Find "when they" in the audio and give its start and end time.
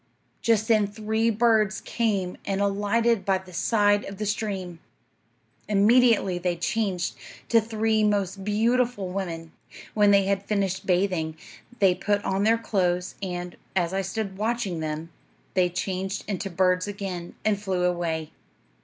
9.93-10.23